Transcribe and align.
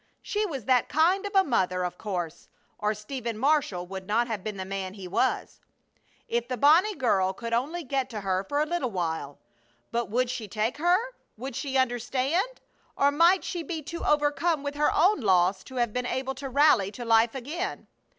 She 0.23 0.47
was 0.47 0.65
that 0.65 0.89
kind 0.89 1.27
of 1.27 1.35
a 1.35 1.43
mother 1.43 1.83
of 1.85 1.99
course, 1.99 2.49
or 2.79 2.95
Stephen 2.95 3.37
Marshall 3.37 3.85
would 3.85 4.07
not 4.07 4.25
have 4.25 4.43
been 4.43 4.57
the 4.57 4.65
man 4.65 4.95
he 4.95 5.07
was! 5.07 5.61
If 6.27 6.47
the 6.47 6.57
Bonnie 6.57 6.95
girl 6.95 7.33
could 7.33 7.53
only 7.53 7.83
get 7.83 8.09
to 8.09 8.21
her 8.21 8.43
for 8.49 8.59
a 8.59 8.65
little 8.65 8.89
while! 8.89 9.37
But 9.91 10.09
would 10.09 10.31
she 10.31 10.47
take 10.47 10.77
her? 10.77 10.97
Would 11.37 11.55
she 11.55 11.77
understand? 11.77 12.61
Or 12.97 13.11
might 13.11 13.43
she 13.43 13.61
be 13.61 13.83
too 13.83 14.03
overcome 14.03 14.63
with 14.63 14.73
her 14.73 14.91
own 14.91 15.19
loss 15.19 15.63
to 15.65 15.75
have 15.75 15.93
been 15.93 16.07
able 16.07 16.33
to 16.33 16.49
rally 16.49 16.89
to 16.93 17.05
life 17.05 17.35
again? 17.35 17.85